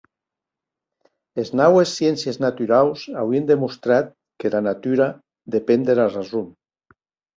Es 1.43 1.51
naues 1.59 1.91
sciéncies 1.97 2.39
naturaus 2.45 3.03
auien 3.25 3.47
demostrat 3.53 4.09
qu'era 4.41 4.65
natura 4.71 5.11
depen 5.57 5.89
dera 5.91 6.09
rason. 6.15 6.53